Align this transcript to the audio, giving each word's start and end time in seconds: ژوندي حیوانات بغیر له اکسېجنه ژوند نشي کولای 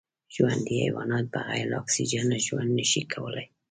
ژوندي 0.35 0.75
حیوانات 0.85 1.25
بغیر 1.35 1.65
له 1.71 1.75
اکسېجنه 1.83 2.35
ژوند 2.45 2.69
نشي 2.79 3.01
کولای 3.13 3.45